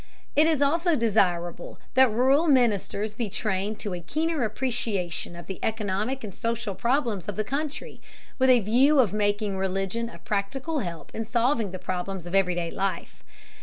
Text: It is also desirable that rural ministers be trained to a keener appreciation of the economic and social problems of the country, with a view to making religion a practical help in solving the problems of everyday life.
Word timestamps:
It 0.35 0.47
is 0.47 0.63
also 0.63 0.95
desirable 0.95 1.79
that 1.93 2.09
rural 2.09 2.47
ministers 2.47 3.13
be 3.13 3.29
trained 3.29 3.77
to 3.81 3.93
a 3.93 3.99
keener 3.99 4.43
appreciation 4.43 5.35
of 5.35 5.45
the 5.45 5.59
economic 5.61 6.23
and 6.23 6.33
social 6.33 6.73
problems 6.73 7.27
of 7.27 7.35
the 7.35 7.43
country, 7.43 8.01
with 8.39 8.49
a 8.49 8.61
view 8.61 8.95
to 9.05 9.15
making 9.15 9.57
religion 9.57 10.09
a 10.09 10.17
practical 10.17 10.79
help 10.79 11.13
in 11.13 11.23
solving 11.23 11.69
the 11.69 11.77
problems 11.77 12.25
of 12.25 12.33
everyday 12.33 12.71
life. 12.71 13.23